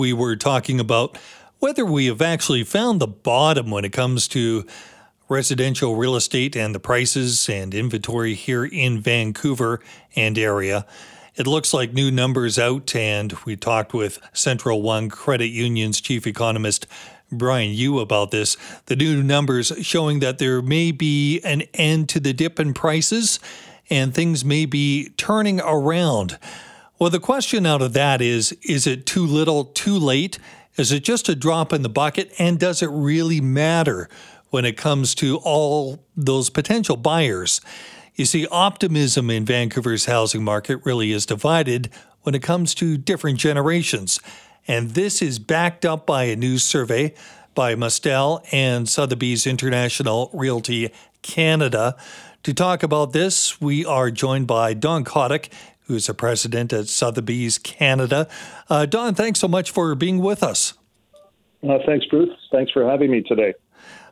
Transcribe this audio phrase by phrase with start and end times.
[0.00, 1.18] We were talking about
[1.58, 4.64] whether we have actually found the bottom when it comes to
[5.28, 9.80] residential real estate and the prices and inventory here in Vancouver
[10.14, 10.86] and area.
[11.34, 16.28] It looks like new numbers out, and we talked with Central One Credit Union's chief
[16.28, 16.86] economist
[17.32, 18.56] Bryan Yu about this.
[18.86, 23.40] The new numbers showing that there may be an end to the dip in prices
[23.90, 26.38] and things may be turning around.
[26.98, 30.38] Well, the question out of that is is it too little, too late?
[30.76, 32.32] Is it just a drop in the bucket?
[32.38, 34.08] And does it really matter
[34.50, 37.60] when it comes to all those potential buyers?
[38.16, 41.88] You see, optimism in Vancouver's housing market really is divided
[42.22, 44.18] when it comes to different generations.
[44.66, 47.14] And this is backed up by a new survey
[47.54, 50.90] by Mustel and Sotheby's International Realty
[51.22, 51.96] Canada.
[52.42, 55.48] To talk about this, we are joined by Don Kottick
[55.88, 58.28] who's a president at Sotheby's Canada.
[58.70, 60.74] Uh, Don, thanks so much for being with us.
[61.68, 62.30] Uh, thanks, Bruce.
[62.52, 63.54] Thanks for having me today.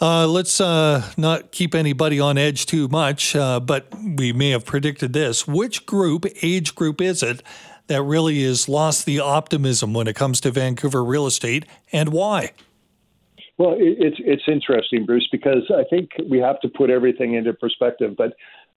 [0.00, 3.86] Uh, let's uh, not keep anybody on edge too much, uh, but
[4.16, 5.46] we may have predicted this.
[5.46, 7.42] Which group, age group, is it
[7.86, 12.52] that really has lost the optimism when it comes to Vancouver real estate, and why?
[13.58, 18.16] Well, it's it's interesting, Bruce, because I think we have to put everything into perspective.
[18.16, 18.32] But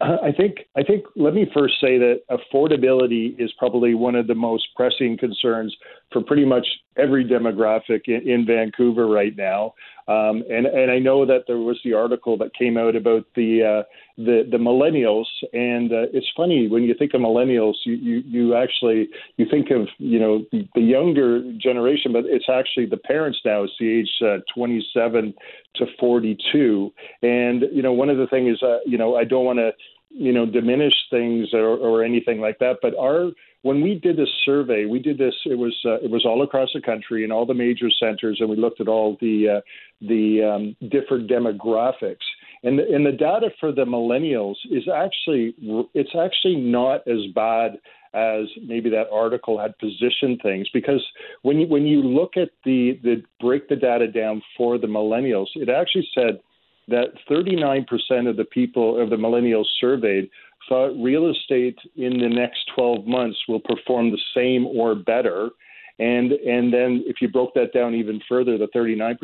[0.00, 4.34] I think I think let me first say that affordability is probably one of the
[4.34, 5.76] most pressing concerns
[6.12, 9.74] for pretty much every demographic in, in Vancouver right now.
[10.06, 13.64] Um, and and I know that there was the article that came out about the
[13.64, 13.82] uh,
[14.18, 18.54] the the millennials, and uh, it's funny when you think of millennials, you, you you
[18.56, 23.38] actually you think of you know the, the younger generation, but it's actually the parents
[23.44, 23.62] now.
[23.62, 25.34] It's the age uh, 27
[25.76, 29.44] to 42, and you know one of the things is uh, you know I don't
[29.44, 29.70] want to
[30.10, 33.30] you know diminish things or, or anything like that, but our
[33.62, 35.34] when we did this survey, we did this.
[35.44, 38.48] It was uh, it was all across the country in all the major centers, and
[38.48, 39.60] we looked at all the uh,
[40.00, 42.26] the um, different demographics.
[42.62, 45.54] And the, and the data for the millennials is actually
[45.94, 47.78] it's actually not as bad
[48.14, 51.04] as maybe that article had positioned things because
[51.42, 55.48] when you when you look at the the break the data down for the millennials,
[55.54, 56.40] it actually said
[56.88, 57.84] that 39%
[58.28, 60.30] of the people of the millennials surveyed
[60.68, 65.50] thought real estate in the next 12 months will perform the same or better.
[65.98, 69.18] And and then if you broke that down even further, the 39%,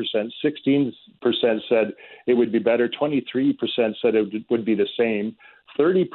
[0.45, 0.93] 16%
[1.69, 1.93] said
[2.27, 3.55] it would be better, 23%
[4.03, 5.37] said it would be the same,
[5.79, 6.09] 30%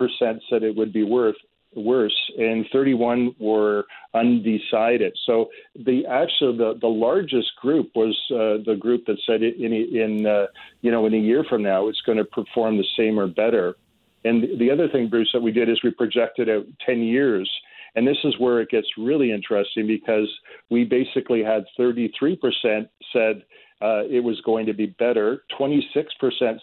[0.49, 1.35] said it would be worth
[1.75, 5.15] worse, and 31 were undecided.
[5.25, 10.25] So the actual the, the largest group was uh, the group that said in in
[10.25, 10.47] uh,
[10.81, 13.75] you know in a year from now it's going to perform the same or better.
[14.25, 17.49] And the other thing, Bruce, that we did is we projected out 10 years.
[17.99, 20.29] And this is where it gets really interesting because
[20.69, 22.07] we basically had 33%
[23.11, 23.43] said
[23.81, 25.81] uh, it was going to be better, 26%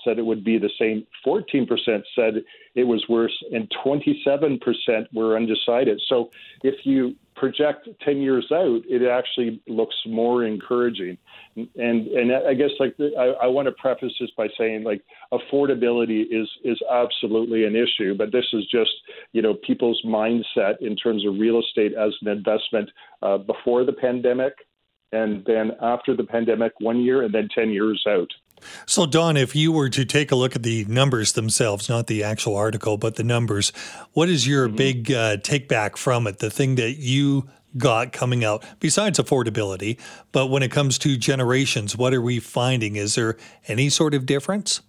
[0.03, 1.69] said it would be the same, 14%
[2.15, 2.43] said
[2.75, 4.61] it was worse, and 27%
[5.13, 6.01] were undecided.
[6.09, 6.31] So
[6.63, 11.19] if you project 10 years out, it actually looks more encouraging.
[11.55, 15.03] And and I guess like I, I want to preface this by saying like
[15.33, 18.91] affordability is is absolutely an issue, but this is just
[19.33, 22.91] you know people's mindset in terms of real estate as an investment
[23.23, 24.55] uh, before the pandemic,
[25.13, 28.29] and then after the pandemic, one year, and then 10 years out.
[28.87, 32.23] So, Don, if you were to take a look at the numbers themselves, not the
[32.23, 33.73] actual article, but the numbers,
[34.13, 34.77] what is your mm-hmm.
[34.77, 36.39] big uh, take back from it?
[36.39, 39.99] The thing that you got coming out, besides affordability,
[40.33, 42.97] but when it comes to generations, what are we finding?
[42.97, 43.37] Is there
[43.69, 44.81] any sort of difference?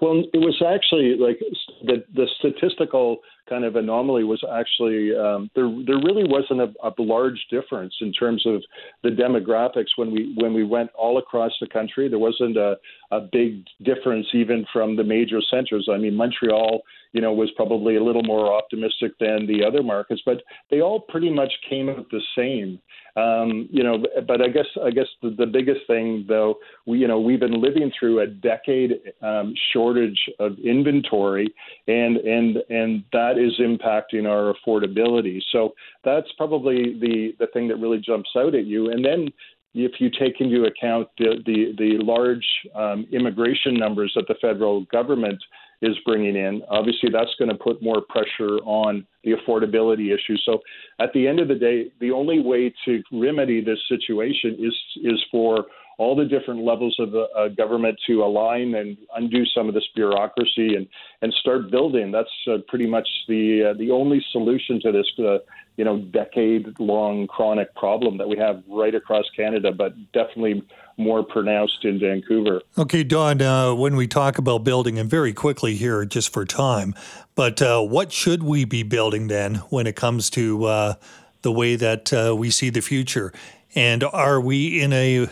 [0.00, 1.38] Well, it was actually like
[1.84, 3.18] the the statistical
[3.50, 5.68] kind of anomaly was actually um, there.
[5.86, 8.62] There really wasn't a, a, large difference in terms of
[9.02, 12.08] the demographics when we when we went all across the country.
[12.08, 12.76] There wasn't a,
[13.10, 15.88] a big difference even from the major centers.
[15.92, 20.22] I mean, Montreal, you know, was probably a little more optimistic than the other markets,
[20.24, 22.80] but they all pretty much came out the same.
[23.16, 27.08] Um, you know, but I guess I guess the, the biggest thing though, we you
[27.08, 31.52] know we've been living through a decade um, shortage of inventory,
[31.88, 35.40] and and and that is impacting our affordability.
[35.50, 35.74] So
[36.04, 38.90] that's probably the the thing that really jumps out at you.
[38.90, 39.28] And then
[39.74, 44.82] if you take into account the the, the large um, immigration numbers that the federal
[44.86, 45.42] government
[45.82, 46.62] is bringing in.
[46.68, 50.36] Obviously, that's going to put more pressure on the affordability issue.
[50.44, 50.60] So,
[51.00, 55.20] at the end of the day, the only way to remedy this situation is is
[55.30, 55.66] for
[56.00, 59.86] all the different levels of the uh, government to align and undo some of this
[59.94, 60.88] bureaucracy and
[61.20, 62.10] and start building.
[62.10, 65.06] That's uh, pretty much the uh, the only solution to this.
[65.18, 65.38] Uh,
[65.76, 70.62] you know, decade long chronic problem that we have right across Canada, but definitely
[70.98, 72.60] more pronounced in Vancouver.
[72.76, 76.94] Okay, Don, uh, when we talk about building, and very quickly here, just for time,
[77.34, 80.94] but uh, what should we be building then when it comes to uh,
[81.40, 83.32] the way that uh, we see the future?
[83.74, 85.28] And are we in a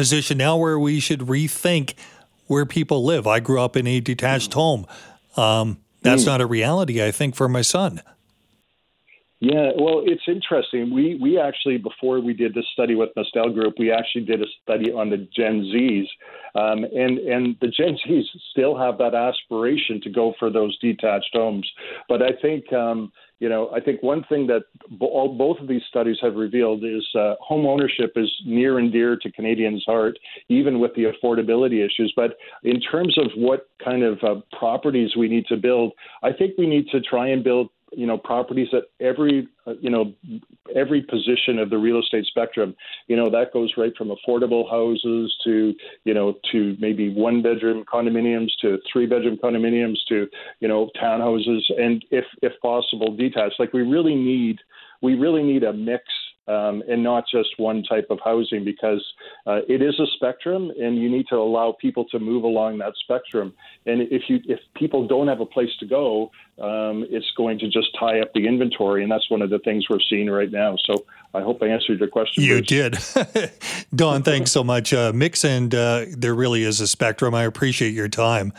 [0.00, 1.92] position now where we should rethink
[2.46, 3.26] where people live?
[3.26, 4.86] I grew up in a detached home.
[5.36, 6.26] Um, that's mm.
[6.26, 8.00] not a reality, I think, for my son.
[9.40, 10.94] Yeah, well, it's interesting.
[10.94, 14.46] We we actually before we did this study with Mustel Group, we actually did a
[14.62, 16.06] study on the Gen Zs,
[16.54, 21.30] um, and and the Gen Zs still have that aspiration to go for those detached
[21.34, 21.70] homes.
[22.08, 24.62] But I think um, you know I think one thing that
[25.00, 29.16] all, both of these studies have revealed is uh, home ownership is near and dear
[29.16, 32.12] to Canadians' heart, even with the affordability issues.
[32.14, 35.92] But in terms of what kind of uh, properties we need to build,
[36.22, 39.90] I think we need to try and build you know properties at every uh, you
[39.90, 40.12] know
[40.74, 42.74] every position of the real estate spectrum
[43.08, 47.84] you know that goes right from affordable houses to you know to maybe one bedroom
[47.92, 50.26] condominiums to three bedroom condominiums to
[50.60, 53.58] you know townhouses and if if possible detached.
[53.58, 54.58] Like we really need
[55.02, 56.04] we really need a mix
[56.48, 59.04] um, and not just one type of housing because
[59.46, 62.94] uh, it is a spectrum and you need to allow people to move along that
[63.02, 63.52] spectrum.
[63.86, 67.68] And if you if people don't have a place to go, um, it's going to
[67.68, 70.76] just tie up the inventory, and that's one of the things we're seeing right now.
[70.84, 72.42] So I hope I answered your question.
[72.42, 73.14] You Bruce.
[73.14, 73.52] did,
[73.94, 74.22] Don.
[74.22, 74.92] Thanks so much.
[74.92, 77.34] Uh, mix and uh, there really is a spectrum.
[77.34, 78.52] I appreciate your time.